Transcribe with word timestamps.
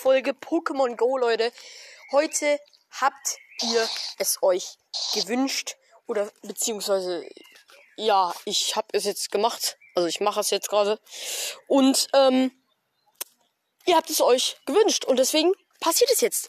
Folge 0.00 0.32
Pokémon 0.32 0.96
Go, 0.96 1.18
Leute. 1.18 1.52
Heute 2.10 2.58
habt 3.02 3.36
ihr 3.60 3.86
es 4.16 4.42
euch 4.42 4.78
gewünscht 5.12 5.76
oder 6.06 6.32
beziehungsweise 6.40 7.28
ja, 7.96 8.32
ich 8.46 8.76
habe 8.76 8.88
es 8.92 9.04
jetzt 9.04 9.30
gemacht. 9.30 9.76
Also 9.94 10.08
ich 10.08 10.20
mache 10.20 10.40
es 10.40 10.48
jetzt 10.48 10.70
gerade 10.70 10.98
und 11.66 12.08
ähm, 12.14 12.50
ihr 13.84 13.94
habt 13.94 14.08
es 14.08 14.22
euch 14.22 14.56
gewünscht 14.64 15.04
und 15.04 15.18
deswegen 15.18 15.52
passiert 15.80 16.10
es 16.10 16.22
jetzt. 16.22 16.48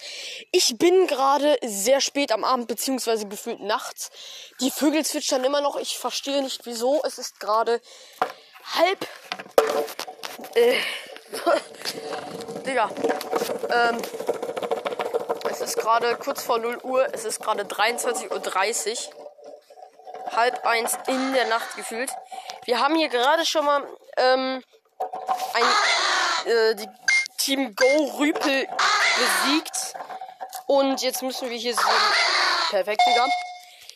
Ich 0.54 0.78
bin 0.78 1.08
gerade 1.08 1.58
sehr 1.62 2.00
spät 2.00 2.32
am 2.32 2.46
Abend 2.46 2.70
beziehungsweise 2.70 3.28
gefühlt 3.28 3.60
nachts. 3.60 4.12
Die 4.62 4.72
Vögel 4.72 5.04
zwitschern 5.04 5.44
immer 5.44 5.60
noch. 5.60 5.76
Ich 5.76 5.98
verstehe 5.98 6.42
nicht 6.42 6.66
wieso. 6.66 7.04
Es 7.04 7.18
ist 7.18 7.42
gerade 7.42 7.82
halb 8.78 9.06
äh, 10.56 10.78
Digga. 12.66 12.90
Ähm, 13.70 14.02
es 15.50 15.62
ist 15.62 15.78
gerade 15.78 16.16
kurz 16.18 16.44
vor 16.44 16.60
0 16.60 16.78
Uhr. 16.84 17.08
Es 17.14 17.26
ist 17.26 17.42
gerade 17.42 17.64
23.30 17.64 19.08
Uhr. 19.08 20.36
Halb 20.36 20.66
eins 20.66 20.98
in 21.08 21.34
der 21.34 21.48
Nacht 21.48 21.76
gefühlt. 21.76 22.10
Wir 22.66 22.80
haben 22.80 22.96
hier 22.96 23.10
gerade 23.10 23.46
schon 23.46 23.66
mal 23.66 23.84
ähm, 24.18 24.64
ein, 25.54 26.52
äh, 26.52 26.76
die 26.76 26.88
Team 27.38 27.76
Go 27.76 28.18
Rüpel 28.20 28.68
besiegt. 29.18 29.94
Und 30.68 31.02
jetzt 31.02 31.22
müssen 31.22 31.50
wir 31.50 31.58
hier 31.58 31.76
so. 31.76 31.82
Perfekt, 32.70 33.02
Digga. 33.06 33.28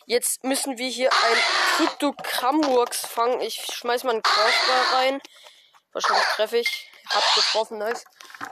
Jetzt 0.04 0.44
müssen 0.44 0.78
wir 0.78 0.88
hier 0.88 1.10
ein 1.10 1.38
Kryptokramworks 1.76 3.06
fangen. 3.06 3.40
Ich 3.40 3.64
schmeiß 3.72 4.04
mal 4.04 4.12
einen 4.12 4.22
Curveball 4.22 4.98
rein. 4.98 5.20
Wahrscheinlich 5.92 6.26
treffe 6.34 6.58
ich. 6.58 6.85
Hab 7.10 7.34
getroffen, 7.34 7.78
nice. 7.78 8.04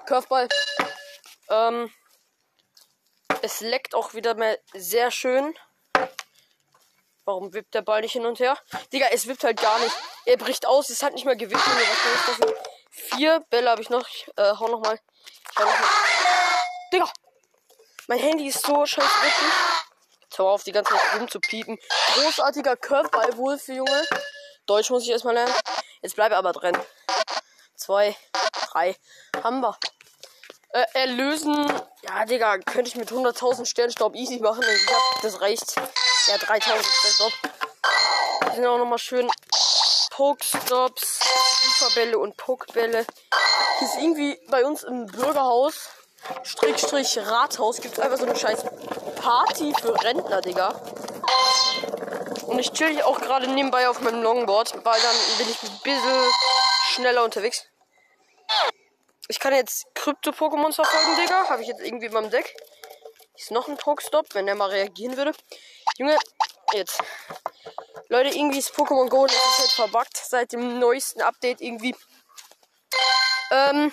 Curveball. 0.06 0.48
Ähm, 1.50 1.92
es 3.42 3.60
leckt 3.60 3.94
auch 3.94 4.14
wieder 4.14 4.34
mal 4.34 4.58
sehr 4.72 5.10
schön. 5.10 5.54
Warum 7.24 7.52
wippt 7.54 7.74
der 7.74 7.82
Ball 7.82 8.02
nicht 8.02 8.12
hin 8.12 8.26
und 8.26 8.38
her? 8.38 8.56
Digga, 8.92 9.06
es 9.10 9.26
wippt 9.26 9.44
halt 9.44 9.60
gar 9.60 9.78
nicht. 9.78 9.94
Er 10.26 10.36
bricht 10.36 10.66
aus, 10.66 10.90
es 10.90 11.02
hat 11.02 11.14
nicht. 11.14 11.26
Was 11.26 11.36
dafür? 11.36 12.54
Vier 12.90 13.40
Bälle 13.50 13.70
habe 13.70 13.82
ich 13.82 13.90
noch. 13.90 14.06
Ich, 14.08 14.26
äh, 14.36 14.52
hau 14.58 14.68
noch 14.68 14.80
mal. 14.80 15.00
Ich 15.50 15.58
hau 15.58 15.64
noch. 15.64 15.90
Digga! 16.92 17.12
Mein 18.06 18.18
Handy 18.18 18.48
ist 18.48 18.64
so 18.64 18.84
scheiße 18.84 19.22
richtig. 19.24 19.48
Jetzt 20.22 20.38
hör 20.38 20.46
auf, 20.46 20.64
die 20.64 20.72
ganze 20.72 20.92
Zeit 20.92 21.20
rumzupiepen. 21.20 21.78
Großartiger 22.14 22.76
Curveball 22.76 23.58
für 23.58 23.72
Junge. 23.72 24.06
Deutsch 24.66 24.90
muss 24.90 25.04
ich 25.04 25.10
erstmal 25.10 25.34
lernen. 25.34 25.54
Jetzt 26.02 26.16
bleib 26.16 26.32
aber 26.32 26.52
drin 26.52 26.76
zwei, 27.76 28.16
drei. 28.70 28.96
Haben 29.42 29.60
wir. 29.60 29.76
Äh, 30.70 30.84
erlösen. 30.94 31.72
Ja, 32.02 32.24
Digga, 32.24 32.58
könnte 32.58 32.88
ich 32.88 32.96
mit 32.96 33.10
100.000 33.10 33.64
Sternstaub 33.64 34.14
easy 34.16 34.40
machen. 34.40 34.62
Ich 34.62 34.92
hab, 34.92 35.22
das 35.22 35.40
reicht. 35.40 35.76
Ja, 36.26 36.36
3.000 36.36 36.82
Sternstaub. 36.82 37.32
Die 38.50 38.56
sind 38.56 38.66
auch 38.66 38.78
nochmal 38.78 38.98
schön 38.98 39.30
Pokestops, 40.10 41.20
Superbälle 41.78 42.18
und 42.18 42.36
Pokebälle. 42.36 43.06
Hier 43.78 43.88
ist 43.88 43.96
irgendwie 43.98 44.38
bei 44.48 44.64
uns 44.64 44.84
im 44.84 45.06
Bürgerhaus, 45.06 45.90
Strich, 46.44 47.18
Rathaus, 47.18 47.80
gibt 47.80 47.98
es 47.98 48.00
einfach 48.00 48.18
so 48.18 48.24
eine 48.24 48.36
scheiß 48.36 48.64
Party 49.20 49.74
für 49.80 50.00
Rentner, 50.02 50.40
Digga. 50.40 50.80
Und 52.46 52.58
ich 52.58 52.72
chill 52.72 53.02
auch 53.02 53.20
gerade 53.20 53.48
nebenbei 53.48 53.88
auf 53.88 54.00
meinem 54.00 54.22
Longboard, 54.22 54.84
weil 54.84 55.00
dann 55.00 55.16
bin 55.38 55.48
ich 55.48 55.62
ein 55.62 55.80
bisschen 55.82 56.32
schneller 56.94 57.24
unterwegs. 57.24 57.66
Ich 59.28 59.40
kann 59.40 59.54
jetzt 59.54 59.86
Krypto-Pokémons 59.94 60.74
verfolgen, 60.74 61.16
Digga. 61.20 61.48
Habe 61.48 61.62
ich 61.62 61.68
jetzt 61.68 61.82
irgendwie 61.82 62.08
beim 62.08 62.30
Deck. 62.30 62.54
Ist 63.36 63.50
noch 63.50 63.68
ein 63.68 63.76
Pokestop, 63.76 64.26
wenn 64.34 64.46
der 64.46 64.54
mal 64.54 64.70
reagieren 64.70 65.16
würde. 65.16 65.32
Junge, 65.98 66.16
jetzt. 66.72 67.02
Leute, 68.08 68.36
irgendwie 68.36 68.58
ist 68.58 68.74
Pokémon 68.74 69.08
Go 69.08 69.26
das 69.26 69.34
ist 69.34 69.58
jetzt 69.60 69.74
verbuggt 69.74 70.16
seit 70.16 70.52
dem 70.52 70.78
neuesten 70.78 71.22
Update 71.22 71.60
irgendwie. 71.60 71.96
Ähm, 73.50 73.92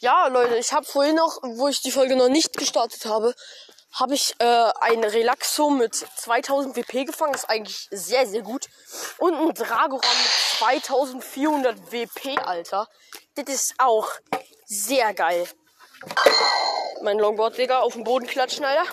ja, 0.00 0.28
Leute, 0.28 0.56
ich 0.56 0.72
habe 0.72 0.86
vorhin 0.86 1.16
noch, 1.16 1.38
wo 1.42 1.68
ich 1.68 1.80
die 1.80 1.90
Folge 1.90 2.14
noch 2.14 2.28
nicht 2.28 2.56
gestartet 2.56 3.06
habe, 3.06 3.34
habe 3.98 4.14
ich 4.14 4.34
äh, 4.38 4.70
ein 4.80 5.02
Relaxo 5.02 5.70
mit 5.70 5.94
2000 5.94 6.76
WP 6.76 7.06
gefangen. 7.06 7.32
Das 7.32 7.42
ist 7.42 7.50
eigentlich 7.50 7.88
sehr, 7.90 8.26
sehr 8.26 8.42
gut. 8.42 8.66
Und 9.18 9.34
ein 9.34 9.54
Dragoran 9.54 10.16
mit 10.22 10.30
2400 10.58 11.92
WP, 11.92 12.38
Alter. 12.38 12.88
Das 13.34 13.46
ist 13.48 13.74
auch 13.78 14.08
sehr 14.66 15.12
geil. 15.14 15.46
Mein 17.02 17.18
Longboard, 17.18 17.58
Digga, 17.58 17.80
auf 17.80 17.94
dem 17.94 18.04
Boden 18.04 18.26
klatschen, 18.26 18.64
Alter. 18.64 18.88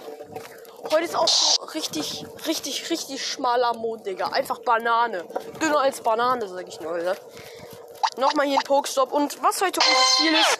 Heute 0.91 1.03
ist 1.03 1.15
auch 1.15 1.27
so 1.27 1.63
richtig, 1.65 2.25
richtig, 2.47 2.89
richtig 2.89 3.25
schmaler 3.25 3.73
Mond, 3.73 4.05
Digga. 4.05 4.27
Einfach 4.29 4.59
Banane. 4.59 5.25
Dünner 5.61 5.79
als 5.79 6.01
Banane, 6.01 6.47
sag 6.47 6.67
ich 6.67 6.79
nur, 6.79 6.93
Alter. 6.93 7.15
Nochmal 8.17 8.47
hier 8.47 8.59
ein 8.59 8.63
Pokestop. 8.63 9.11
Und 9.11 9.41
was 9.43 9.61
heute 9.61 9.79
unser 9.79 10.05
Ziel 10.17 10.33
ist, 10.33 10.59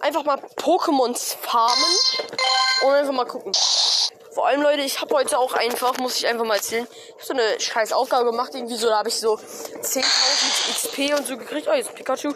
einfach 0.00 0.24
mal 0.24 0.38
Pokémons 0.56 1.36
farmen 1.36 1.84
und 2.82 2.92
einfach 2.92 3.12
mal 3.12 3.26
gucken. 3.26 3.52
Vor 4.32 4.48
allem, 4.48 4.62
Leute, 4.62 4.82
ich 4.82 5.00
habe 5.00 5.14
heute 5.14 5.38
auch 5.38 5.52
einfach, 5.52 5.96
muss 5.98 6.16
ich 6.16 6.26
einfach 6.26 6.44
mal 6.44 6.56
erzählen, 6.56 6.88
ich 6.90 7.12
habe 7.14 7.24
so 7.24 7.32
eine 7.34 7.60
scheiß 7.60 7.92
Aufgabe 7.92 8.30
gemacht, 8.30 8.52
irgendwie 8.54 8.74
so, 8.74 8.88
da 8.88 8.98
habe 8.98 9.08
ich 9.08 9.14
so 9.14 9.34
10.000 9.36 10.02
XP 10.72 11.16
und 11.16 11.26
so 11.26 11.38
gekriegt. 11.38 11.68
Oh, 11.68 11.74
jetzt 11.74 11.94
Pikachu. 11.94 12.34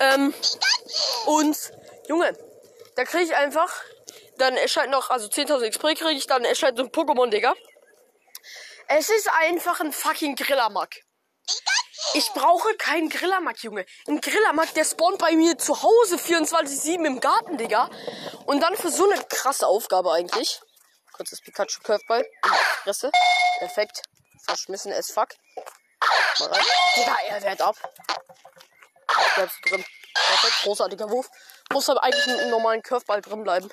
Ähm, 0.00 0.34
und, 1.26 1.56
Junge, 2.08 2.36
da 2.96 3.04
kriege 3.04 3.24
ich 3.24 3.36
einfach, 3.36 3.70
dann 4.38 4.56
erscheint 4.56 4.90
noch, 4.90 5.10
also 5.10 5.28
10.000 5.28 5.70
XP 5.70 5.82
kriege 5.82 6.10
ich, 6.12 6.26
dann 6.26 6.44
erscheint 6.44 6.76
so 6.76 6.82
ein 6.82 6.90
Pokémon, 6.90 7.30
Digga. 7.30 7.54
Es 8.88 9.08
ist 9.08 9.30
einfach 9.30 9.78
ein 9.80 9.92
fucking 9.92 10.34
Grillermack. 10.34 11.02
Ich 12.14 12.32
brauche 12.32 12.74
keinen 12.74 13.08
Grillermack, 13.08 13.62
Junge. 13.62 13.86
Ein 14.08 14.20
Grillermack, 14.20 14.74
der 14.74 14.84
spawnt 14.84 15.18
bei 15.18 15.32
mir 15.32 15.58
zu 15.58 15.82
Hause 15.82 16.16
24-7 16.16 17.04
im 17.06 17.20
Garten, 17.20 17.56
Digga. 17.56 17.88
Und 18.46 18.60
dann 18.60 18.76
für 18.76 18.90
so 18.90 19.08
eine 19.08 19.22
krasse 19.24 19.66
Aufgabe 19.66 20.12
eigentlich. 20.12 20.60
Kurzes 21.12 21.40
Pikachu 21.40 21.80
Curveball. 21.82 22.26
Fresse. 22.82 23.10
Perfekt. 23.58 24.02
Verschmissen 24.44 24.92
as 24.92 25.10
fuck. 25.10 25.28
Mal 26.40 26.48
rein. 26.48 26.64
Digga, 26.96 27.16
er 27.28 27.42
wehrt 27.42 27.60
ab. 27.60 27.76
Jetzt 29.18 29.34
bleibst 29.34 29.56
du 29.62 29.70
drin. 29.70 29.84
Perfekt. 30.14 30.62
Großartiger 30.62 31.10
Wurf. 31.10 31.28
Muss 31.72 31.88
aber 31.88 32.02
eigentlich 32.02 32.26
mit 32.26 32.38
einem 32.40 32.50
normalen 32.50 32.82
Curveball 32.82 33.20
drin 33.20 33.44
bleiben. 33.44 33.70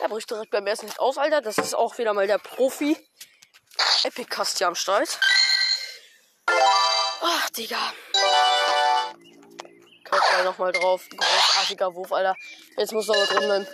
Er 0.00 0.08
bricht 0.08 0.30
direkt 0.30 0.50
beim 0.50 0.66
ersten 0.66 0.86
nicht 0.86 0.98
aus, 0.98 1.18
Alter. 1.18 1.40
Das 1.42 1.58
ist 1.58 1.74
auch 1.74 1.98
wieder 1.98 2.14
mal 2.14 2.26
der 2.26 2.38
Profi. 2.38 2.96
Epic 4.04 4.28
Cast 4.30 4.62
am 4.62 4.74
Start. 4.74 5.18
Digga. 7.56 7.92
Kopfball 10.08 10.44
nochmal 10.44 10.72
drauf. 10.72 11.06
Großartiger 11.10 11.94
Wurf, 11.94 12.12
Alter. 12.12 12.34
Jetzt 12.78 12.92
muss 12.92 13.08
er 13.08 13.16
aber 13.16 13.26
drin 13.26 13.44
bleiben. 13.44 13.66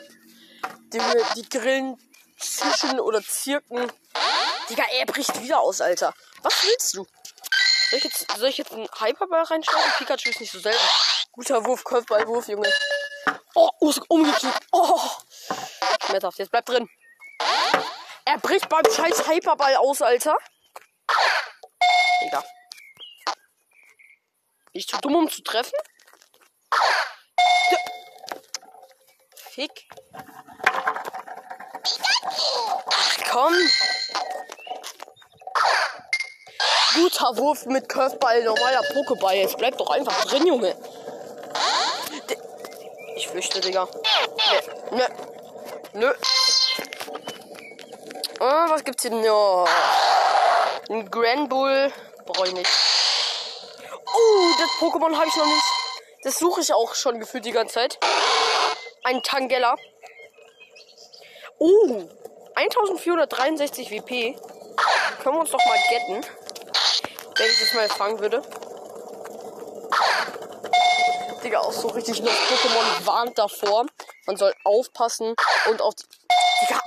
Die, 0.93 1.00
die 1.37 1.49
Grillen 1.49 1.97
zischen 2.38 2.99
oder 2.99 3.22
zirken. 3.22 3.93
Digga, 4.69 4.84
er 4.93 5.06
bricht 5.06 5.41
wieder 5.43 5.61
aus, 5.61 5.81
Alter. 5.81 6.12
Was 6.43 6.62
willst 6.64 6.94
du? 6.94 7.06
Soll 7.91 7.99
ich 7.99 8.05
jetzt, 8.05 8.37
soll 8.37 8.49
ich 8.49 8.58
jetzt 8.58 8.73
einen 8.73 8.88
Hyperball 8.99 9.44
reinschlagen? 9.44 9.93
Pikachu 9.99 10.31
ist 10.31 10.41
nicht 10.41 10.52
so 10.52 10.58
selten. 10.58 10.85
Guter 11.32 11.64
Wurf, 11.64 11.85
Kopfballwurf, 11.85 12.49
Junge. 12.49 12.73
Oh, 13.55 13.70
umgeknickt. 14.08 14.67
Oh. 14.73 15.00
Schmerzhaft, 16.05 16.38
jetzt 16.38 16.50
bleib 16.50 16.67
drin. 16.67 16.88
Er 18.25 18.38
bricht 18.38 18.69
beim 18.69 18.85
scheiß 18.85 19.26
Hyperball 19.29 19.76
aus, 19.76 20.02
Alter. 20.02 20.37
Digga. 22.23 22.44
Bin 24.73 24.81
ich 24.81 24.87
zu 24.87 24.99
dumm, 24.99 25.17
um 25.17 25.31
zu 25.31 25.43
treffen? 25.43 25.79
Fick. 29.35 29.88
Ach 32.91 33.17
komm. 33.31 33.55
Guter 36.94 37.37
Wurf 37.37 37.67
mit 37.67 37.88
Curveball, 37.88 38.43
normaler 38.44 38.82
Pokéball. 38.82 39.37
Jetzt 39.37 39.56
bleib 39.56 39.76
doch 39.79 39.91
einfach 39.91 40.25
drin, 40.26 40.47
Junge. 40.47 40.76
Ich 43.17 43.29
fürchte, 43.29 43.61
Digga. 43.61 43.88
Nö. 44.93 44.99
Nö. 44.99 45.05
Nö. 45.94 46.14
Oh, 48.41 48.71
was 48.71 48.85
gibt's 48.85 49.03
hier 49.03 49.11
noch? 49.12 49.69
Ein 50.88 51.11
Granbull. 51.11 51.93
Brauche 52.26 52.49
ich 52.49 52.55
nicht. 52.55 52.71
Das 54.58 54.70
Pokémon 54.80 55.16
habe 55.16 55.28
ich 55.28 55.36
noch 55.36 55.46
nicht. 55.46 55.64
Das 56.22 56.38
suche 56.38 56.60
ich 56.60 56.72
auch 56.72 56.94
schon 56.94 57.20
gefühlt 57.20 57.44
die 57.44 57.52
ganze 57.52 57.75
Zeit. 57.75 57.98
Ein 59.04 59.22
Tangella. 59.22 59.76
Oh, 61.58 62.08
1463 62.54 63.90
WP. 63.90 64.36
Können 65.22 65.36
wir 65.36 65.40
uns 65.40 65.50
doch 65.50 65.64
mal 65.64 65.78
getten. 65.88 66.26
Wenn 67.36 67.46
ich 67.50 67.60
das 67.60 67.75
mal 67.75 67.88
fangen 67.88 68.19
würde. 68.19 68.42
Digga, 71.42 71.60
auch 71.60 71.72
so 71.72 71.88
richtig 71.88 72.19
los. 72.19 72.30
Pokémon 72.30 73.06
warnt 73.06 73.38
davor. 73.38 73.86
Man 74.26 74.36
soll 74.36 74.52
aufpassen 74.64 75.34
und 75.70 75.80
auf 75.80 75.94
die, 75.94 76.04
Digga, 76.60 76.80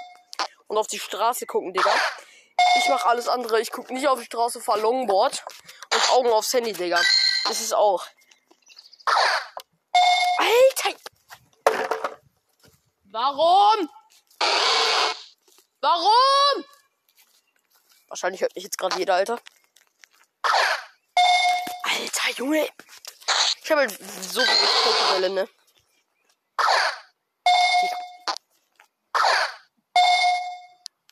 und 0.67 0.77
auf 0.77 0.87
die 0.87 0.99
Straße 0.99 1.45
gucken, 1.45 1.73
Digga. 1.73 1.91
Ich 2.77 2.87
mache 2.89 3.07
alles 3.07 3.27
andere. 3.27 3.61
Ich 3.61 3.71
gucke 3.71 3.93
nicht 3.93 4.07
auf 4.07 4.19
die 4.19 4.25
Straße, 4.25 4.61
fahr 4.61 4.77
Longboard 4.77 5.43
und 5.93 6.11
Augen 6.11 6.31
aufs 6.31 6.53
Handy, 6.53 6.73
Digga. 6.73 7.01
Das 7.45 7.59
ist 7.59 7.73
auch. 7.73 8.05
Alter! 10.37 10.97
Warum? 13.05 13.89
Warum? 15.81 16.65
Wahrscheinlich 18.07 18.41
hört 18.41 18.55
mich 18.55 18.63
jetzt 18.63 18.77
gerade 18.77 18.97
jeder, 18.97 19.15
Alter. 19.15 19.39
Alter, 21.83 22.29
Junge. 22.37 22.69
Ich 23.63 23.71
habe 23.71 23.81
halt 23.81 23.91
so 23.91 24.41
viele 24.41 24.67
Pokébälle, 24.83 25.29
ne? 25.29 25.49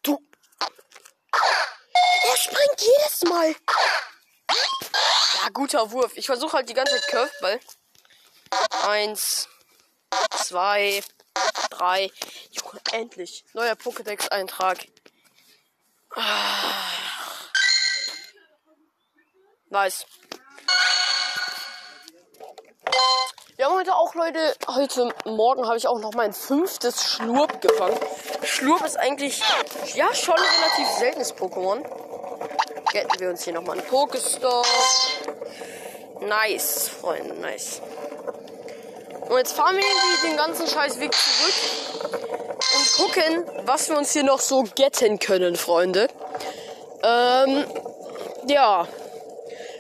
Du. 0.04 0.20
Er 2.24 2.38
springt 2.38 2.82
jedes 2.82 3.24
Mal. 3.24 3.56
Guter 5.54 5.92
Wurf. 5.92 6.12
Ich 6.16 6.26
versuche 6.26 6.58
halt 6.58 6.70
die 6.70 6.74
ganze 6.74 6.96
Zeit 6.96 7.08
Curveball. 7.08 7.60
Eins, 8.88 9.48
zwei, 10.36 11.04
drei. 11.70 12.12
Junge, 12.52 12.82
endlich. 12.92 13.44
Neuer 13.54 13.74
Pokédex-Eintrag. 13.74 14.88
Nice. 19.70 20.06
Wir 23.56 23.66
haben 23.66 23.76
heute 23.76 23.94
auch, 23.94 24.16
Leute, 24.16 24.56
heute 24.68 25.14
Morgen 25.26 25.68
habe 25.68 25.78
ich 25.78 25.88
auch 25.88 26.00
noch 26.00 26.14
mein 26.14 26.34
fünftes 26.34 27.04
Schlurp 27.12 27.60
gefangen. 27.62 28.00
Schlurp 28.44 28.86
ist 28.86 28.98
eigentlich, 28.98 29.44
ja, 29.96 30.16
schon 30.16 30.36
ein 30.36 30.42
relativ 30.42 30.88
seltenes 30.98 31.36
Pokémon. 31.36 31.84
Getten 32.94 33.20
wir 33.20 33.30
uns 33.30 33.44
hier 33.44 33.54
nochmal 33.54 33.78
einen 33.78 33.88
Pokestop. 33.88 34.66
Nice, 36.22 36.90
Freunde, 36.90 37.34
nice. 37.36 37.82
Und 39.30 39.38
jetzt 39.38 39.54
fahren 39.54 39.76
wir 39.78 39.84
irgendwie 39.84 40.28
den 40.28 40.38
ganzen 40.38 40.68
Scheißweg 40.68 41.14
zurück 41.14 41.54
und 42.76 42.94
gucken, 42.98 43.46
was 43.66 43.90
wir 43.90 43.98
uns 43.98 44.12
hier 44.12 44.24
noch 44.24 44.40
so 44.40 44.64
getten 44.76 45.20
können, 45.20 45.56
Freunde. 45.56 46.08
Ähm, 47.04 47.66
ja. 48.48 48.88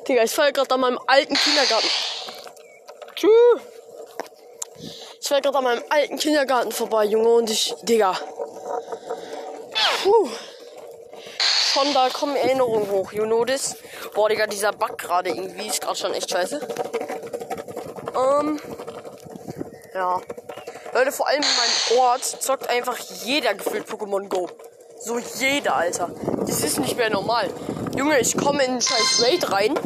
Digga, 0.08 0.24
ich 0.24 0.32
fahre 0.32 0.54
gerade 0.54 0.74
an 0.74 0.82
meinem 0.82 1.00
alten 1.08 1.36
Kindergarten. 1.36 1.90
Tschüss. 3.16 3.62
Ich 5.22 5.28
fahre 5.28 5.42
gerade 5.42 5.58
an 5.58 5.64
meinem 5.64 5.84
alten 5.90 6.18
Kindergarten 6.18 6.72
vorbei, 6.72 7.06
Junge, 7.06 7.30
und 7.30 7.50
ich, 7.50 7.76
Digga. 7.84 8.18
Puh. 10.04 10.30
Von 11.74 11.94
da 11.94 12.10
kommen 12.10 12.36
Erinnerungen 12.36 12.90
hoch, 12.90 13.12
you 13.12 13.26
know 13.26 13.46
this? 13.46 13.76
Boah, 14.14 14.30
Digga, 14.30 14.48
dieser 14.48 14.72
Bug 14.72 14.98
gerade 14.98 15.30
irgendwie 15.30 15.68
ist 15.68 15.82
gerade 15.82 15.96
schon 15.96 16.14
echt 16.14 16.30
scheiße. 16.30 16.60
Ähm. 18.16 18.60
Ja. 19.94 20.22
Leute, 20.94 21.12
vor 21.12 21.28
allem 21.28 21.42
in 21.42 21.48
meinem 21.48 22.00
Ort 22.00 22.24
zockt 22.24 22.70
einfach 22.70 22.98
jeder 22.98 23.54
gefühlt 23.54 23.88
Pokémon 23.88 24.28
Go. 24.28 24.50
So 25.00 25.18
jeder, 25.18 25.76
Alter. 25.76 26.10
Das 26.42 26.62
ist 26.62 26.80
nicht 26.80 26.98
mehr 26.98 27.10
normal. 27.10 27.50
Junge, 27.96 28.20
ich 28.20 28.36
komme 28.36 28.64
in 28.64 28.72
einen 28.72 28.82
scheiß 28.82 29.24
Raid 29.24 29.52
rein. 29.52 29.80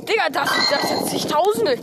Digga, 0.00 0.28
das, 0.30 0.50
sind 0.88 1.08
zigtausende. 1.08 1.78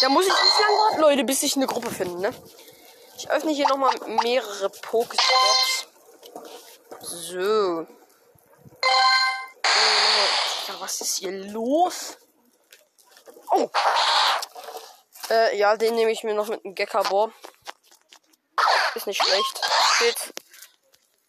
Da 0.00 0.08
muss 0.08 0.26
ich 0.26 0.32
nicht 0.32 0.60
lang 0.60 0.78
warten, 0.78 1.00
Leute, 1.00 1.24
bis 1.24 1.42
ich 1.42 1.56
eine 1.56 1.66
Gruppe 1.66 1.90
finde, 1.90 2.20
ne? 2.20 2.30
Ich 3.16 3.30
öffne 3.30 3.52
hier 3.52 3.68
nochmal 3.68 3.94
mehrere 4.22 4.68
Pokestops. 4.68 5.73
So. 7.26 7.86
Ja, 10.68 10.74
was 10.78 11.00
ist 11.00 11.16
hier 11.16 11.32
los? 11.32 12.18
Oh. 13.50 13.70
Äh, 15.30 15.56
ja, 15.56 15.76
den 15.78 15.94
nehme 15.94 16.10
ich 16.10 16.22
mir 16.22 16.34
noch 16.34 16.48
mit 16.48 16.62
einem 16.64 16.74
Gekabor. 16.74 17.32
Ist 18.94 19.06
nicht 19.06 19.22
schlecht. 19.22 19.60
Steht. 19.96 20.34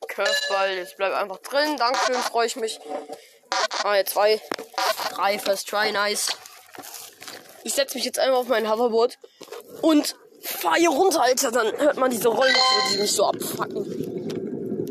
Curveball, 0.09 0.71
jetzt 0.71 0.97
bleib 0.97 1.13
einfach 1.13 1.37
drin. 1.37 1.77
Dankeschön, 1.77 2.15
freue 2.15 2.47
ich 2.47 2.57
mich. 2.57 2.79
Ah, 3.83 3.95
jetzt 3.95 4.11
zwei. 4.11 4.41
Drei, 5.11 5.39
first 5.39 5.69
try, 5.69 5.93
nice. 5.93 6.27
Ich 7.63 7.73
setze 7.73 7.95
mich 7.95 8.03
jetzt 8.03 8.19
einmal 8.19 8.41
auf 8.41 8.47
mein 8.47 8.69
Hoverboard 8.69 9.17
und 9.81 10.17
fahre 10.41 10.75
hier 10.75 10.89
runter, 10.89 11.21
Alter. 11.21 11.51
Dann 11.51 11.77
hört 11.77 11.95
man 11.95 12.11
diese 12.11 12.27
Rollen, 12.27 12.55
die 12.91 12.97
mich 12.97 13.13
so 13.13 13.25
abfacken. 13.25 14.04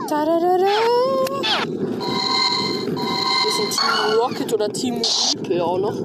Da, 0.09 0.23
da, 0.27 0.39
da, 0.39 0.59
da. 0.59 0.67
Hier 3.41 3.69
ist 3.69 3.81
Team 3.81 4.19
Rocket 4.21 4.53
oder 4.53 4.71
Team 4.71 5.01
Reaper 5.01 5.65
auch 5.65 5.79
noch. 5.79 5.97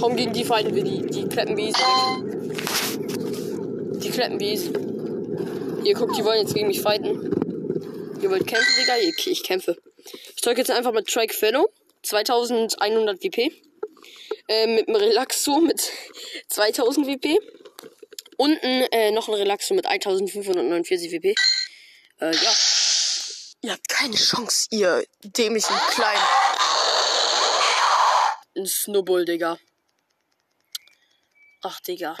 Komm, 0.00 0.16
gegen 0.16 0.32
die 0.32 0.44
fighten 0.44 0.74
wir 0.74 0.82
die. 0.82 1.06
Die 1.06 1.28
kleppen 1.28 1.56
Die 4.00 4.10
kleppen 4.10 4.40
wie 4.40 4.52
easy. 4.52 4.72
Ihr 5.84 5.94
guckt, 5.94 6.18
die 6.18 6.24
wollen 6.24 6.40
jetzt 6.40 6.54
gegen 6.54 6.66
mich 6.66 6.80
fighten. 6.80 7.30
Ihr 8.20 8.30
wollt 8.30 8.48
kämpfen, 8.48 8.72
Digga? 8.80 8.94
Okay, 8.94 9.30
ich 9.30 9.44
kämpfe. 9.44 9.76
Ich 10.34 10.42
drücke 10.42 10.58
jetzt 10.58 10.72
einfach 10.72 10.92
mit 10.92 11.06
Trike 11.06 11.34
Fellow. 11.34 11.68
2100 12.02 13.22
WP. 13.22 13.52
Äh, 14.48 14.66
mit 14.66 14.88
einem 14.88 14.96
Relaxo 14.96 15.60
mit 15.60 15.92
2000 16.48 17.06
WP. 17.06 17.38
Und 18.38 18.58
äh, 18.62 19.12
noch 19.12 19.28
ein 19.28 19.34
Relaxo 19.34 19.74
mit 19.74 19.86
1549 19.86 21.12
WP. 21.12 21.36
Äh, 22.20 22.34
ja. 22.36 22.52
Ihr 23.60 23.72
habt 23.72 23.88
keine 23.88 24.16
Chance, 24.16 24.66
ihr 24.70 25.04
dämlichen 25.22 25.76
Kleinen. 25.90 26.28
Ein 28.56 28.66
Snowball, 28.66 29.24
Digga. 29.24 29.58
Ach, 31.62 31.80
Digga. 31.80 32.16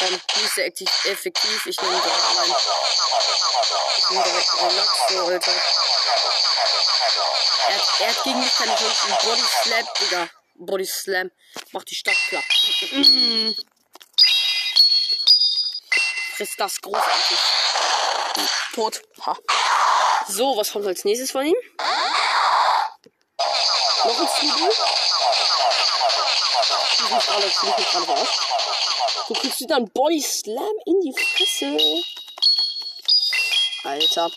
Ähm, 0.00 0.20
die 0.34 0.40
ist 0.40 0.54
sehr 0.54 0.66
effektiv. 0.66 1.66
Ich 1.66 1.80
nehme 1.80 2.00
direkt 2.00 2.34
meinen. 2.34 2.54
Ich 3.98 4.10
nehme 4.10 4.24
direkt 4.24 4.54
meinen 4.54 4.70
Relaxo, 4.70 5.26
Alter. 5.26 5.52
Er, 7.68 7.80
er 8.00 8.08
hat 8.08 8.24
gegen 8.24 8.40
mich 8.40 8.54
keine 8.54 8.74
Chance. 8.76 9.18
Body 9.22 9.42
Slam, 9.62 9.88
Digga. 10.00 10.30
Body 10.54 10.86
Slam. 10.86 11.30
Macht 11.72 11.90
die 11.90 11.94
Stadt 11.94 12.16
platt. 12.28 12.44
Mm. 12.92 13.52
Ist 16.38 16.58
das 16.58 16.80
großartig. 16.80 17.38
Tot. 18.74 19.02
Ha. 19.26 19.36
So, 20.28 20.56
was 20.56 20.72
kommt 20.72 20.86
als 20.86 21.04
nächstes 21.04 21.32
von 21.32 21.44
ihm? 21.44 21.56
Noch 24.04 24.20
ein 24.20 24.28
Zwiebel. 24.28 24.68
Muss 27.10 27.26
gerade, 27.26 27.46
ich 27.46 27.62
muss 27.62 27.76
gerade 27.76 28.06
raus. 28.06 28.28
Du 29.28 29.34
kriegst 29.34 29.60
wieder 29.60 29.76
einen 29.76 29.90
Body 29.90 30.20
Slam 30.20 30.72
in 30.86 31.00
die 31.00 31.14
Fresse. 31.14 31.76
Alter. 33.84 34.30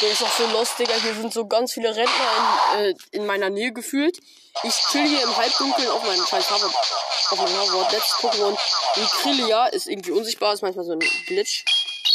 Der 0.00 0.10
ist 0.10 0.22
auch 0.22 0.32
so 0.32 0.46
lost, 0.46 0.78
Digga. 0.78 0.94
Hier 0.94 1.14
sind 1.14 1.32
so 1.32 1.46
ganz 1.46 1.74
viele 1.74 1.94
Rentner 1.94 2.74
in, 2.74 2.78
äh, 2.78 2.94
in 3.12 3.26
meiner 3.26 3.50
Nähe 3.50 3.72
gefühlt. 3.72 4.18
Ich 4.62 4.74
chill 4.90 5.06
hier 5.06 5.22
im 5.22 5.36
Halbdunkeln 5.36 5.88
auf 5.90 6.02
meinem 6.04 6.26
scheiß 6.26 6.50
Hover 6.50 6.72
auf 7.30 7.38
meinem 7.38 7.60
Hoverboard. 7.60 7.92
Letztes 7.92 8.18
Pokémon. 8.18 8.58
Ein 8.96 9.06
Krillia 9.06 9.66
ist 9.66 9.86
irgendwie 9.86 10.12
unsichtbar, 10.12 10.54
ist 10.54 10.62
manchmal 10.62 10.84
so 10.84 10.92
ein 10.92 10.98
Glitch. 11.26 11.64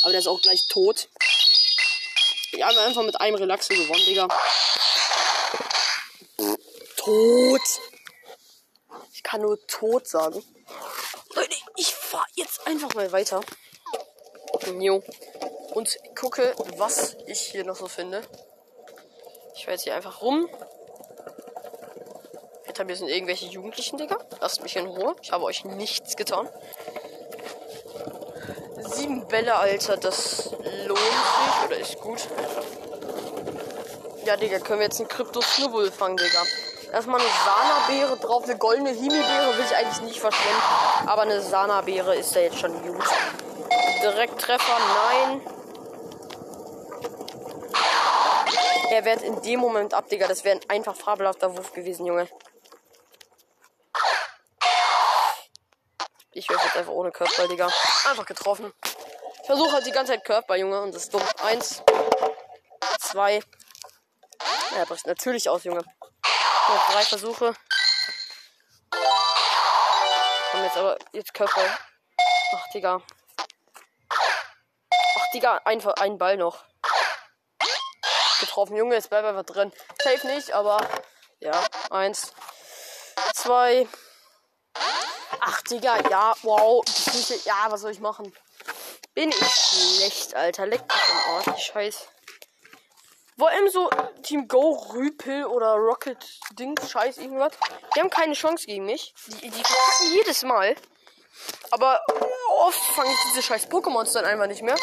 Aber 0.02 0.12
der 0.12 0.20
ist 0.20 0.28
auch 0.28 0.42
gleich 0.42 0.68
tot. 0.68 1.10
Ich 2.52 2.64
habe 2.64 2.80
einfach 2.82 3.04
mit 3.04 3.20
einem 3.20 3.36
Relaxo 3.36 3.74
gewonnen, 3.74 4.06
Digga. 4.06 4.28
Tot. 6.98 7.62
Ich 9.14 9.24
kann 9.24 9.42
nur 9.42 9.66
tot 9.68 10.08
sagen. 10.08 10.44
Leute, 11.36 11.56
ich 11.76 11.94
fahr 11.94 12.26
jetzt 12.36 12.66
einfach 12.66 12.94
mal 12.94 13.12
weiter. 13.12 13.42
Jo 14.80 15.04
und 15.78 15.96
gucke, 16.16 16.56
was 16.78 17.16
ich 17.28 17.40
hier 17.40 17.64
noch 17.64 17.76
so 17.76 17.88
finde. 17.88 18.24
Ich 19.56 19.66
fahre 19.66 19.74
jetzt 19.74 19.84
hier 19.84 19.96
einfach 19.96 20.22
rum. 20.22 20.50
Hinter 22.66 22.84
mir 22.84 22.96
sind 22.96 23.10
irgendwelche 23.10 23.46
Jugendlichen, 23.46 23.98
Digga. 23.98 24.18
Lasst 24.42 24.64
mich 24.64 24.76
in 24.76 24.88
Ruhe. 24.88 25.16
Ich 25.22 25.32
habe 25.32 25.44
euch 25.44 25.66
nichts 25.66 26.16
getan. 26.16 26.50
Sieben 28.80 29.26
Bälle, 29.28 29.56
Alter. 29.56 29.98
Das 29.98 30.52
lohnt 30.86 31.00
sich 31.00 31.66
oder 31.66 31.78
ist 31.78 32.00
gut. 32.00 32.28
Ja, 34.26 34.36
Digga, 34.38 34.60
können 34.60 34.80
wir 34.80 34.86
jetzt 34.86 35.00
einen 35.00 35.10
Krypto-Snubbel 35.10 35.92
fangen, 35.92 36.18
Digga. 36.18 36.44
Erstmal 36.92 37.20
eine 37.20 37.30
Sana-Beere 37.30 38.18
drauf. 38.18 38.44
Eine 38.44 38.58
goldene 38.58 38.90
Himmelbeere 38.90 39.58
will 39.58 39.66
ich 39.66 39.76
eigentlich 39.76 40.02
nicht 40.02 40.20
verschwenden. 40.20 40.62
Aber 41.06 41.24
eine 41.24 41.42
Sana-Beere 41.42 42.16
ist 42.16 42.36
ja 42.36 42.42
jetzt 42.42 42.60
schon 42.60 42.74
gut. 42.82 43.04
Direkt 44.02 44.40
Treffer, 44.40 44.78
nein. 44.78 45.42
Er 48.90 49.06
wehrt 49.06 49.22
in 49.22 49.42
dem 49.42 49.60
Moment 49.60 49.94
ab, 49.94 50.08
Digga. 50.08 50.28
Das 50.28 50.44
wäre 50.44 50.58
ein 50.58 50.70
einfach 50.70 50.96
fabelhafter 50.96 51.56
Wurf 51.56 51.74
gewesen, 51.74 52.06
Junge. 52.06 52.28
Ich 56.38 56.48
werfe 56.50 56.68
jetzt 56.68 56.78
einfach 56.78 56.92
ohne 56.92 57.12
Curveball, 57.12 57.48
Digga. 57.48 57.68
Einfach 58.08 58.26
getroffen. 58.28 58.72
Ich 59.42 59.48
versuche 59.48 59.72
halt 59.72 59.88
die 59.88 59.92
ganze 59.92 60.14
Zeit 60.14 60.24
Curveball, 60.24 60.60
Junge. 60.60 60.82
Und 60.84 60.94
das 60.94 61.06
ist 61.06 61.14
dumm. 61.14 61.24
Eins. 61.42 61.82
Zwei. 63.00 63.42
Ja, 64.76 64.86
bricht 64.86 65.08
natürlich 65.08 65.50
aus, 65.50 65.64
Junge. 65.64 65.80
Noch 65.80 66.92
drei 66.92 67.02
Versuche. 67.02 67.56
Komm 70.52 70.64
jetzt 70.64 70.78
aber. 70.78 71.00
Jetzt 71.12 71.34
Curveball. 71.34 71.80
Ach, 72.54 72.68
Digga. 72.72 73.02
Ach, 74.10 75.32
Digga. 75.34 75.62
Einfach 75.66 75.94
ein 75.94 76.20
Ball 76.20 76.38
noch. 76.38 76.66
Getroffen, 78.42 78.78
Junge. 78.78 78.94
Jetzt 78.94 79.10
bleibt 79.10 79.26
einfach 79.26 79.44
drin. 79.44 79.74
Safe 80.04 80.28
nicht, 80.28 80.52
aber. 80.52 80.78
Ja. 81.40 81.66
Eins. 81.90 82.32
Zwei. 83.34 83.88
Ach, 85.50 85.62
Digga, 85.62 85.98
ja, 86.10 86.36
wow. 86.44 86.84
Ja, 87.46 87.68
was 87.70 87.80
soll 87.80 87.92
ich 87.92 88.02
machen? 88.02 88.34
Bin 89.14 89.30
ich 89.30 89.38
schlecht, 89.38 90.36
Alter. 90.36 90.66
Leck 90.66 90.82
mich 90.82 91.10
am 91.10 91.36
Arsch, 91.36 91.64
Scheiß. 91.68 92.08
Vor 93.38 93.48
allem 93.48 93.70
so 93.70 93.90
Team 94.24 94.50
Go, 94.50 94.74
Rüpel 94.94 95.46
oder 95.46 95.76
Rocket 95.76 96.18
Dings, 96.60 96.92
Scheiß, 96.92 97.20
irgendwas. 97.20 97.54
Die 97.96 98.02
haben 98.02 98.10
keine 98.10 98.34
Chance 98.34 98.66
gegen 98.66 98.86
mich. 98.86 99.14
Die, 99.28 99.50
die 99.50 99.64
verkacken 99.64 100.14
jedes 100.16 100.44
Mal. 100.44 100.76
Aber 101.72 102.02
oft 102.58 102.84
fange 102.94 103.10
ich 103.10 103.20
diese 103.30 103.44
scheiß 103.44 103.70
Pokémons 103.70 104.12
dann 104.12 104.26
einfach 104.26 104.48
nicht 104.48 104.64
mehr. 104.64 104.76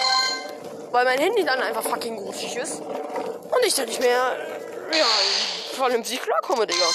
Weil 0.92 1.04
mein 1.04 1.18
Handy 1.18 1.44
dann 1.44 1.60
einfach 1.60 1.82
fucking 1.82 2.16
grusig 2.16 2.56
ist. 2.56 2.80
Und 2.80 3.66
ich 3.66 3.74
dann 3.74 3.86
nicht 3.86 4.00
mehr, 4.00 4.34
ja, 4.96 5.06
vernünftig 5.74 6.22
klarkomme, 6.22 6.66
Digga. 6.66 6.88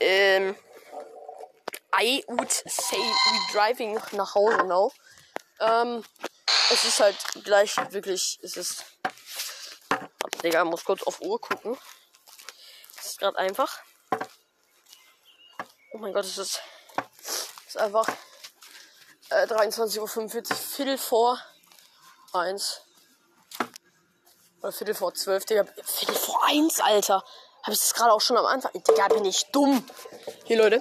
Ähm. 0.00 0.56
I 1.94 2.24
would 2.28 2.50
say 2.50 2.98
we 2.98 3.52
driving 3.52 3.98
nach 4.12 4.34
Hause 4.34 4.64
now. 4.64 4.92
Ähm, 5.60 6.04
es 6.72 6.84
ist 6.84 7.00
halt 7.00 7.16
gleich 7.44 7.76
wirklich, 7.92 8.38
es 8.42 8.56
ist. 8.56 8.84
Digga, 10.42 10.64
muss 10.64 10.84
kurz 10.84 11.02
auf 11.02 11.20
Uhr 11.20 11.40
gucken. 11.40 11.76
Es 12.98 13.06
ist 13.06 13.18
gerade 13.18 13.36
einfach. 13.38 13.78
Oh 15.92 15.98
mein 15.98 16.12
Gott, 16.12 16.24
es 16.24 16.38
ist, 16.38 16.62
es 17.18 17.74
ist 17.74 17.76
einfach 17.78 18.08
äh, 19.30 19.46
23.45 19.46 20.50
Uhr, 20.50 20.56
Viertel 20.56 20.98
vor 20.98 21.38
1. 22.32 22.82
Oder 24.62 24.72
Viertel 24.72 24.94
vor 24.94 25.14
12, 25.14 25.44
Digga. 25.46 25.64
Viertel 25.84 26.14
vor 26.14 26.44
1, 26.46 26.80
Alter. 26.80 27.24
Habe 27.62 27.72
ich 27.72 27.80
das 27.80 27.94
gerade 27.94 28.12
auch 28.12 28.20
schon 28.20 28.36
am 28.36 28.46
Anfang? 28.46 28.72
Digga, 28.72 29.08
bin 29.08 29.24
ich 29.24 29.46
dumm. 29.50 29.84
Hier, 30.44 30.58
Leute. 30.58 30.80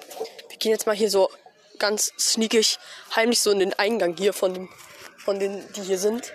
Gehen 0.59 0.71
jetzt 0.71 0.85
mal 0.85 0.95
hier 0.95 1.09
so 1.09 1.31
ganz 1.79 2.11
sneakig, 2.19 2.77
heimlich 3.15 3.41
so 3.41 3.51
in 3.51 3.59
den 3.59 3.73
Eingang 3.73 4.15
hier 4.17 4.33
von, 4.33 4.53
dem, 4.53 4.69
von 5.17 5.39
den, 5.39 5.71
die 5.73 5.81
hier 5.81 5.97
sind. 5.97 6.33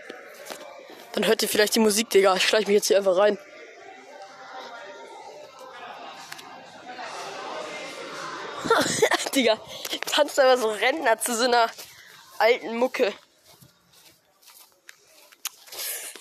Dann 1.12 1.26
hört 1.26 1.42
ihr 1.42 1.48
vielleicht 1.48 1.74
die 1.74 1.80
Musik, 1.80 2.10
Digga. 2.10 2.34
Ich 2.34 2.42
schleiche 2.44 2.66
mich 2.66 2.74
jetzt 2.74 2.88
hier 2.88 2.96
einfach 2.96 3.16
rein. 3.16 3.38
Digga, 9.34 9.60
tanzt 10.06 10.40
aber 10.40 10.56
so 10.56 10.70
Rentner 10.70 11.18
zu 11.18 11.36
so 11.36 11.44
einer 11.44 11.70
alten 12.38 12.76
Mucke. 12.76 13.12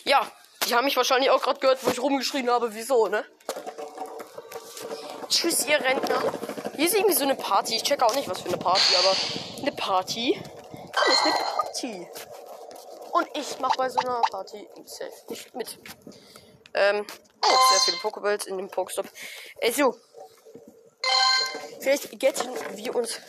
Ja, 0.03 0.29
die 0.67 0.75
haben 0.75 0.85
mich 0.85 0.97
wahrscheinlich 0.97 1.29
auch 1.29 1.41
gerade 1.41 1.59
gehört, 1.59 1.79
wo 1.83 1.89
ich 1.89 2.01
rumgeschrien 2.01 2.49
habe, 2.49 2.75
wieso, 2.75 3.07
ne? 3.07 3.25
Tschüss, 5.29 5.65
ihr 5.65 5.79
Rentner. 5.79 6.21
Hier 6.75 6.87
ist 6.87 6.95
irgendwie 6.95 7.13
so 7.13 7.23
eine 7.23 7.35
Party. 7.35 7.75
Ich 7.75 7.83
check 7.83 8.01
auch 8.01 8.15
nicht, 8.15 8.27
was 8.27 8.41
für 8.41 8.49
eine 8.49 8.57
Party, 8.57 8.95
aber 8.97 9.15
eine 9.61 9.71
Party. 9.71 10.41
Das 10.93 11.07
ist 11.07 11.25
eine 11.25 11.33
Party. 11.33 12.07
Und 13.11 13.27
ich 13.35 13.59
mach 13.59 13.75
bei 13.75 13.89
so 13.89 13.99
einer 13.99 14.21
Party 14.31 14.67
safe 14.85 15.11
nicht 15.29 15.53
mit. 15.53 15.77
Ähm, 16.73 17.05
oh, 17.45 17.57
sehr 17.69 17.79
viele 17.81 17.97
Pokeballs 17.97 18.47
in 18.47 18.57
dem 18.57 18.69
Pokestop. 18.69 19.05
Äh, 19.57 19.71
so. 19.71 19.95
Vielleicht 21.79 22.19
getten 22.19 22.49
wir 22.75 22.95
uns 22.95 23.19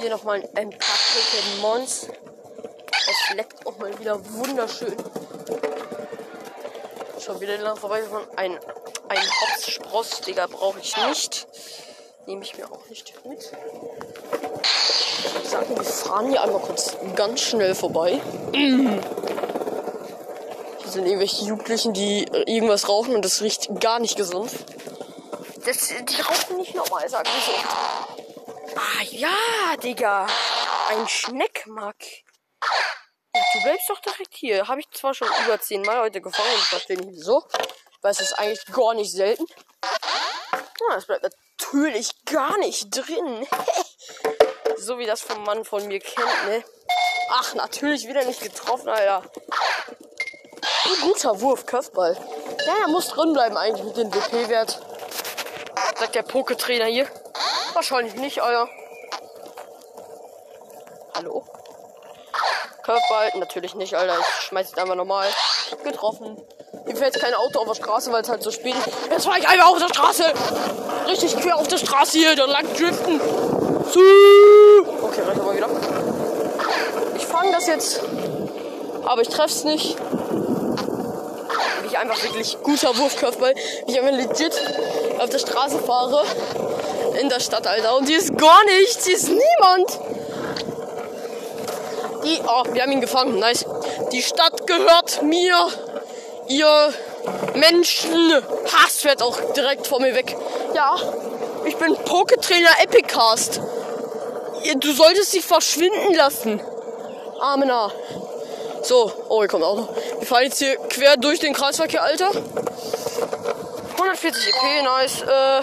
hier 0.00 0.08
nochmal 0.08 0.48
ein 0.54 0.70
paar 0.70 0.96
Pokémons. 1.60 2.08
Es 2.88 3.34
leckt 3.34 3.66
auch 3.66 3.76
mal 3.76 3.98
wieder 3.98 4.18
wunderschön. 4.32 4.96
Schon 7.20 7.40
wieder 7.40 7.58
lang 7.58 7.76
vorbei. 7.76 8.02
Ein, 8.36 8.58
ein 9.08 9.30
Hopspross, 9.40 10.22
Digga, 10.22 10.46
brauche 10.46 10.80
ich 10.80 10.96
nicht. 10.96 11.46
Nehme 12.26 12.42
ich 12.42 12.58
mir 12.58 12.70
auch 12.70 12.84
nicht 12.88 13.14
mit. 13.24 13.52
Ich 15.42 15.48
sage, 15.48 15.76
wir 15.76 15.84
fahren 15.84 16.28
hier 16.28 16.42
einmal 16.42 16.60
kurz 16.60 16.96
ganz 17.14 17.40
schnell 17.40 17.76
vorbei. 17.76 18.20
Hier 18.52 19.00
sind 20.84 21.06
irgendwelche 21.06 21.44
Jugendlichen, 21.44 21.92
die 21.92 22.24
irgendwas 22.24 22.88
rauchen 22.88 23.14
und 23.14 23.24
das 23.24 23.42
riecht 23.42 23.68
gar 23.80 24.00
nicht 24.00 24.16
gesund. 24.16 24.50
Das, 25.64 25.88
die 25.88 26.20
rauchen 26.20 26.56
nicht 26.56 26.74
normal, 26.74 27.08
sagen 27.08 27.28
wir 27.28 27.40
so. 27.42 27.52
Ah 28.76 29.02
ja, 29.10 29.76
Digga. 29.82 30.26
Ein 30.88 31.06
Schneckmack. 31.08 31.96
Ja, 33.34 33.42
du 33.52 33.62
bleibst 33.62 33.88
doch 33.88 34.00
direkt 34.00 34.34
hier. 34.34 34.66
Habe 34.66 34.80
ich 34.80 34.90
zwar 34.90 35.14
schon 35.14 35.28
über 35.44 35.60
zehnmal 35.60 36.00
heute 36.00 36.20
gefangen 36.20 36.54
und 36.54 36.62
verstehe 36.62 36.96
nicht 36.96 37.10
wieso. 37.10 37.44
Weil 38.00 38.10
es 38.10 38.20
ist 38.20 38.32
eigentlich 38.32 38.64
gar 38.66 38.94
nicht 38.94 39.12
selten. 39.12 39.46
Ah, 40.90 40.96
es 40.96 41.06
bleibt 41.06 41.24
natürlich 41.72 42.24
gar 42.24 42.58
nicht 42.58 42.90
drin. 42.90 43.46
so 44.76 44.98
wie 44.98 45.06
das 45.06 45.22
vom 45.22 45.42
Mann 45.44 45.64
von 45.64 45.86
mir 45.88 46.00
kennt, 46.00 46.46
ne? 46.48 46.64
Ach, 47.30 47.54
natürlich 47.54 48.06
wieder 48.06 48.24
nicht 48.24 48.40
getroffen, 48.40 48.88
Alter. 48.88 49.22
Ein 50.84 51.00
guter 51.02 51.40
Wurf, 51.40 51.66
Köpfball. 51.66 52.16
Ja, 52.66 52.74
er 52.82 52.88
muss 52.88 53.08
drin 53.08 53.32
bleiben 53.32 53.56
eigentlich 53.56 53.84
mit 53.84 53.96
dem 53.96 54.14
WP-Wert. 54.14 54.80
Sagt 55.98 56.14
der 56.14 56.22
Poketrainer 56.22 56.86
hier. 56.86 57.08
Wahrscheinlich 57.74 58.14
nicht, 58.14 58.40
Alter. 58.40 58.68
Hallo? 61.14 61.44
Curveball? 62.82 63.32
Natürlich 63.38 63.74
nicht, 63.74 63.94
Alter. 63.94 64.18
Ich 64.20 64.44
schmeiß 64.44 64.68
jetzt 64.68 64.78
einfach 64.78 64.94
normal. 64.94 65.28
Getroffen. 65.82 66.40
Hier 66.86 66.96
fährt 66.96 67.18
kein 67.20 67.34
Auto 67.34 67.60
auf 67.60 67.66
der 67.68 67.74
Straße, 67.74 68.12
weil 68.12 68.22
es 68.22 68.28
halt 68.28 68.42
so 68.42 68.50
spät 68.50 68.74
ist. 68.74 68.88
Jetzt 69.10 69.26
fahr 69.26 69.38
ich 69.38 69.48
einfach 69.48 69.70
auf 69.70 69.78
der 69.78 69.88
Straße. 69.88 70.24
Richtig 71.08 71.36
quer 71.38 71.56
auf 71.56 71.68
der 71.68 71.78
Straße 71.78 72.18
hier, 72.18 72.36
dann 72.36 72.50
lang 72.50 72.66
driften. 72.74 73.20
Okay, 75.02 75.20
reicht 75.26 75.40
aber 75.40 75.56
wieder. 75.56 75.68
Ich 77.16 77.26
fange 77.26 77.52
das 77.52 77.66
jetzt. 77.66 78.00
Aber 79.04 79.22
ich 79.22 79.28
treff's 79.28 79.64
nicht. 79.64 79.96
Wie 81.82 81.86
ich 81.86 81.98
einfach 81.98 82.22
wirklich 82.22 82.58
guter 82.62 82.96
Wurfkörperball. 82.96 83.54
Wie 83.86 83.92
ich 83.92 84.00
einfach 84.00 84.16
legit 84.16 84.60
auf 85.18 85.30
der 85.30 85.38
Straße 85.38 85.78
fahre. 85.78 86.24
In 87.20 87.28
der 87.28 87.40
Stadt, 87.40 87.66
Alter. 87.66 87.96
Und 87.96 88.06
hier 88.06 88.18
ist 88.18 88.36
gar 88.36 88.64
nichts. 88.64 89.06
Hier 89.06 89.16
ist 89.16 89.28
niemand. 89.28 90.00
Die, 92.24 92.40
oh, 92.44 92.64
wir 92.72 92.82
haben 92.82 92.92
ihn 92.92 93.00
gefangen. 93.00 93.38
Nice. 93.38 93.64
Die 94.12 94.22
Stadt 94.22 94.66
gehört 94.66 95.22
mir. 95.22 95.68
Ihr 96.48 96.94
Menschen. 97.54 98.42
Hass 98.72 99.00
fährt 99.00 99.22
auch 99.22 99.38
direkt 99.52 99.86
vor 99.86 100.00
mir 100.00 100.14
weg. 100.14 100.36
Ja, 100.74 100.96
ich 101.64 101.76
bin 101.76 101.94
Poketrainer 101.96 102.70
Epicast. 102.82 103.60
Du 104.78 104.92
solltest 104.92 105.34
dich 105.34 105.44
verschwinden 105.44 106.14
lassen. 106.14 106.60
Amena. 107.40 107.90
So, 108.82 109.12
oh, 109.28 109.40
hier 109.40 109.48
kommt 109.48 109.64
Auto. 109.64 109.88
Wir 110.18 110.26
fahren 110.26 110.44
jetzt 110.44 110.58
hier 110.58 110.76
quer 110.76 111.16
durch 111.16 111.40
den 111.40 111.52
Kreisverkehr, 111.52 112.02
Alter. 112.02 112.30
140 113.92 114.48
EP, 114.48 114.84
nice. 114.84 115.22
Äh, 115.22 115.62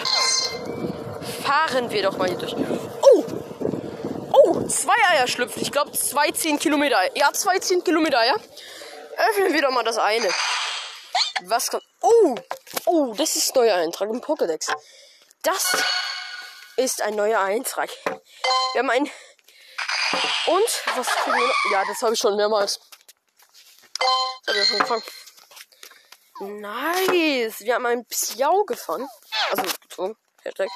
fahren 1.44 1.90
wir 1.90 2.04
doch 2.04 2.18
mal 2.18 2.28
hier 2.28 2.38
durch. 2.38 2.56
Oh! 3.02 3.24
Oh, 4.34 4.62
zwei 4.68 4.96
Eier 5.12 5.28
schlüpfen. 5.28 5.62
Ich 5.62 5.72
glaube, 5.72 5.92
zwei 5.94 6.32
10 6.32 6.60
Kilometer. 6.60 6.98
Ja, 7.16 7.32
zwei 7.32 7.60
10 7.60 7.84
Kilometer, 7.84 8.26
ja. 8.26 8.36
Öffnen 9.30 9.54
wir 9.54 9.62
doch 9.62 9.72
mal 9.72 9.84
das 9.84 9.98
eine. 9.98 10.28
Was 11.46 11.70
kommt? 11.70 11.84
Oh! 12.02 12.36
Oh, 12.86 13.14
das 13.16 13.36
ist 13.36 13.56
neuer 13.56 13.76
Eintrag 13.76 14.10
im 14.10 14.22
Pokédex. 14.22 14.72
Das 15.42 15.76
ist 16.78 17.02
ein 17.02 17.16
neuer 17.16 17.40
Eintrag. 17.40 17.90
Wir 18.06 18.80
haben 18.80 18.90
ein. 18.90 19.04
Und? 20.48 20.84
Was 20.96 21.08
kriegen 21.08 21.38
wir 21.38 21.48
noch? 21.48 21.72
Ja, 21.72 21.84
das 21.86 22.02
habe 22.02 22.14
ich 22.14 22.20
schon 22.20 22.36
mehrmals. 22.36 22.80
Das 24.46 24.56
habe 24.56 24.60
ich 24.60 24.68
schon 24.68 24.80
gefangen. 24.80 25.04
Nice. 26.40 27.60
Wir 27.60 27.76
haben 27.76 27.86
einen 27.86 28.06
Psiau 28.06 28.64
gefangen. 28.64 29.08
Also 29.52 29.64
gezogen. 29.82 30.16
Hashtag. 30.44 30.70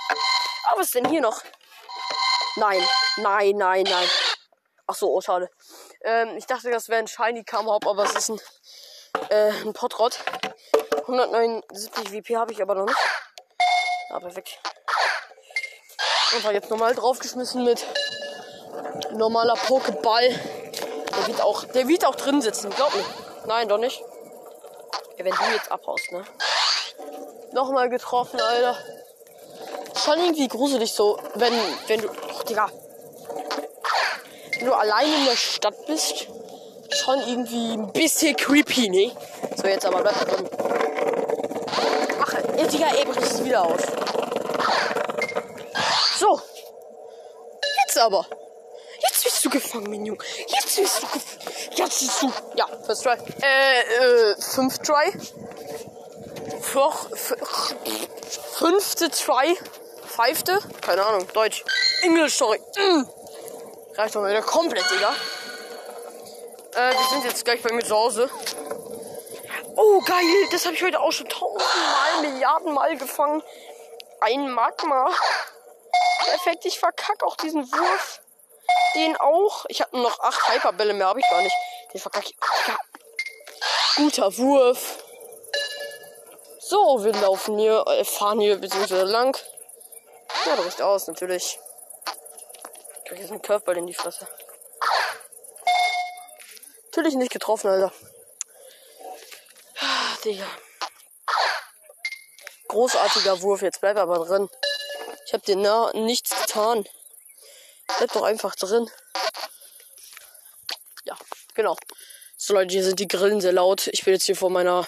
Aber 0.66 0.80
was 0.80 0.88
ist 0.88 0.96
denn 0.96 1.10
hier 1.10 1.22
noch? 1.22 1.42
Nein. 2.56 2.86
Nein, 3.18 3.56
nein, 3.58 3.84
nein. 3.84 4.10
Ach 4.86 4.96
so, 4.96 5.14
oh, 5.14 5.22
schade. 5.22 5.50
Ähm, 6.02 6.38
ich 6.38 6.46
dachte, 6.46 6.72
das 6.72 6.90
wäre 6.90 7.00
ein 7.00 7.08
Shiny 7.08 7.44
Kammerhop, 7.44 7.86
aber 7.88 8.04
es 8.04 8.16
ist 8.16 8.30
ein, 8.30 8.42
äh, 9.30 9.52
ein 9.62 9.74
Potrot. 9.74 10.20
179 11.08 12.12
WP 12.12 12.36
habe 12.36 12.52
ich 12.52 12.62
aber 12.62 12.76
noch 12.76 12.86
nicht. 12.86 12.98
Ja, 14.10 14.20
perfekt. 14.20 14.60
Einfach 16.36 16.52
jetzt 16.52 16.70
nochmal 16.70 16.94
draufgeschmissen 16.94 17.64
mit 17.64 17.86
normaler 19.14 19.54
Pokéball. 19.54 20.30
Der 20.30 21.28
wird 21.28 21.42
auch, 21.42 21.64
der 21.64 21.88
wird 21.88 22.06
auch 22.06 22.16
drin 22.16 22.42
sitzen, 22.42 22.70
glaub 22.72 22.94
mir. 22.94 23.06
Nein, 23.46 23.70
doch 23.70 23.78
nicht. 23.78 24.02
Ja, 25.18 25.24
wenn 25.24 25.34
du 25.34 25.54
jetzt 25.54 25.72
abhaust, 25.72 26.12
ne? 26.12 26.26
Nochmal 27.54 27.90
getroffen, 27.90 28.42
Alter. 28.42 28.78
Schon 29.96 30.20
irgendwie 30.20 30.50
gruselig 30.50 30.92
so, 30.92 31.18
wenn, 31.36 31.54
wenn 31.88 32.02
du. 32.02 32.10
Oh, 32.10 32.44
Digga. 32.44 32.70
Wenn 34.60 34.66
du 34.66 34.74
allein 34.74 35.14
in 35.14 35.26
der 35.26 35.38
Stadt 35.38 35.86
bist, 35.86 36.28
schon 36.92 37.20
irgendwie 37.20 37.74
ein 37.74 37.94
bisschen 37.94 38.36
creepy, 38.36 38.90
ne? 38.90 39.16
So, 39.56 39.68
jetzt 39.68 39.86
aber 39.86 40.02
bleib 40.02 40.20
drin. 40.28 40.77
Ey, 42.58 42.68
Digga, 42.68 42.88
ey, 42.88 43.06
bricht 43.06 43.22
es 43.22 43.44
wieder 43.44 43.64
aus. 43.64 43.82
So. 46.18 46.42
Jetzt 47.86 47.98
aber. 48.00 48.26
Jetzt 49.00 49.24
bist 49.24 49.46
du 49.46 49.50
gefangen, 49.52 49.92
mein 49.92 50.06
Junge. 50.06 50.24
Jetzt 50.48 50.76
bist 50.76 51.04
du 51.04 51.06
gefangen. 51.06 51.72
Jetzt 51.76 52.00
bist 52.00 52.22
du. 52.24 52.32
Ja, 52.56 52.66
first 52.84 53.04
try. 53.04 53.16
Äh, 53.44 53.82
äh, 53.82 54.36
fünf 54.42 54.80
try. 54.80 55.14
Foch, 56.62 57.08
fünfte 58.56 59.12
try. 59.12 59.56
Fünfte? 60.08 60.60
Keine 60.82 61.06
Ahnung, 61.06 61.28
Deutsch. 61.34 61.64
Englisch, 62.02 62.38
sorry. 62.38 62.60
Mm. 62.76 63.04
Reicht 63.96 64.16
doch 64.16 64.22
mal 64.22 64.32
wieder 64.32 64.42
komplett, 64.42 64.84
Digga. 64.90 65.14
Äh, 66.74 66.92
wir 66.92 67.10
sind 67.12 67.24
jetzt 67.26 67.46
gleich 67.46 67.62
bei 67.62 67.72
mir 67.72 67.84
zu 67.84 67.96
Hause. 67.96 68.30
Oh, 69.76 70.02
geil. 70.02 70.26
Das 70.52 70.66
habe 70.66 70.74
ich 70.74 70.84
heute 70.84 71.00
auch 71.00 71.12
schon 71.12 71.30
tausendmal, 71.30 71.68
Milliardenmal 72.22 72.98
gefangen. 72.98 73.44
Ein 74.22 74.52
Magma. 74.52 75.10
Perfekt, 76.26 76.66
ich 76.66 76.80
verkacke 76.80 77.26
auch 77.26 77.36
diesen 77.36 77.72
Wurf. 77.72 78.22
Den 78.96 79.16
auch. 79.18 79.66
Ich 79.70 79.82
habe 79.82 79.96
nur 79.96 80.10
noch 80.10 80.20
acht 80.20 80.50
Hyperbälle 80.50 80.94
mehr, 80.94 81.08
habe 81.08 81.20
ich 81.20 81.30
gar 81.30 81.42
nicht. 81.42 81.56
Den 81.94 82.02
verkacke 82.02 82.30
ich. 82.30 82.38
Ja. 82.68 82.78
Guter 83.96 84.38
Wurf. 84.38 85.04
So, 86.60 87.04
wir 87.04 87.14
laufen 87.14 87.58
hier, 87.58 87.86
äh, 87.88 88.04
fahren 88.04 88.40
hier 88.40 88.58
beziehungsweise 88.58 89.04
lang. 89.04 89.38
Ja, 90.46 90.56
bricht 90.56 90.82
aus, 90.82 91.08
natürlich. 91.08 91.60
Krieg 93.06 93.20
jetzt 93.20 93.32
einen 93.32 93.42
Curveball 93.42 93.78
in 93.78 93.88
die 93.88 93.94
Fresse. 93.94 94.28
Natürlich 96.88 97.16
nicht 97.16 97.32
getroffen, 97.32 97.70
Alter. 97.70 97.94
Ah, 99.80 100.18
Digga. 100.26 100.46
Großartiger 102.68 103.42
Wurf, 103.42 103.62
jetzt 103.62 103.82
bleib 103.82 103.98
aber 103.98 104.26
drin. 104.26 104.50
Ich 105.26 105.34
hab 105.34 105.44
dir 105.44 105.56
na 105.56 105.92
nichts 105.94 106.30
getan. 106.30 106.88
Bleib 107.98 108.12
doch 108.14 108.24
einfach 108.24 108.56
drin. 108.56 108.90
Ja, 111.06 111.18
genau. 111.54 111.78
So 112.38 112.54
Leute, 112.54 112.74
hier 112.74 112.84
sind 112.84 113.00
die 113.00 113.08
Grillen 113.08 113.42
sehr 113.42 113.54
laut. 113.54 113.88
Ich 113.88 114.04
bin 114.04 114.14
jetzt 114.14 114.26
hier 114.26 114.36
vor 114.36 114.50
meiner 114.50 114.88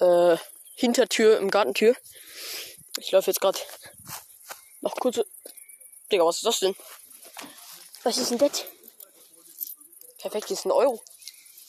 äh, 0.00 0.36
Hintertür 0.74 1.38
im 1.38 1.50
Gartentür. 1.50 1.94
Ich 2.98 3.12
laufe 3.12 3.30
jetzt 3.30 3.40
gerade 3.40 3.58
noch 4.80 4.94
kurz. 4.96 5.20
Digga, 6.10 6.24
was 6.24 6.36
ist 6.36 6.46
das 6.46 6.60
denn? 6.60 6.74
Was 8.02 8.16
ist 8.16 8.30
denn 8.30 8.38
das? 8.38 8.64
Perfekt, 10.18 10.48
hier 10.48 10.56
ist 10.56 10.64
ein 10.64 10.72
Euro. 10.72 11.02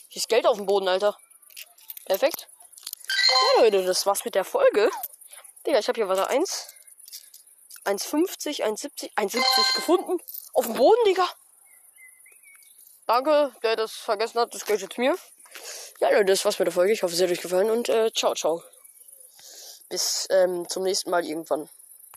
Hier 0.10 0.20
ist 0.20 0.30
Geld 0.30 0.46
auf 0.46 0.58
dem 0.58 0.66
Boden, 0.66 0.88
Alter. 0.88 1.18
Perfekt. 2.06 2.48
Ja, 3.28 3.64
Leute, 3.64 3.86
das 3.86 4.06
war's 4.06 4.26
mit 4.26 4.36
der 4.36 4.44
Folge. 4.44 4.90
Digga, 5.66 5.80
ich 5.80 5.88
habe 5.88 5.98
hier 5.98 6.10
weiter 6.10 6.28
1. 6.30 6.76
1,50, 7.86 8.64
1,70, 8.64 9.14
1,70 9.16 9.76
gefunden. 9.76 10.20
Auf 10.54 10.66
dem 10.66 10.76
Boden, 10.76 11.04
Digga. 11.06 11.28
Danke, 13.08 13.54
der 13.64 13.76
das 13.76 13.94
vergessen 13.94 14.40
hat. 14.40 14.54
Das 14.54 14.66
gehört 14.66 14.82
jetzt 14.82 14.98
mir. 14.98 15.16
Ja, 16.00 16.10
Leute, 16.10 16.26
das 16.26 16.46
war's 16.46 16.60
mit 16.60 16.68
der 16.68 16.74
Folge. 16.74 16.94
Ich 16.94 17.04
hoffe, 17.04 17.14
es 17.14 17.22
hat 17.22 17.30
euch 17.30 17.42
gefallen 17.42 17.70
und 17.70 17.90
äh, 17.90 18.12
ciao, 18.14 18.34
ciao. 18.34 18.64
Bis 19.90 20.28
ähm, 20.30 20.68
zum 20.70 20.84
nächsten 20.84 21.10
Mal 21.10 21.26
irgendwann. 21.26 21.70